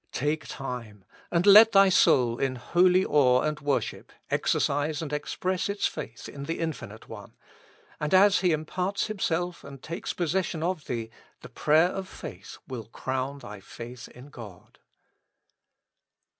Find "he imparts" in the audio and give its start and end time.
8.39-9.05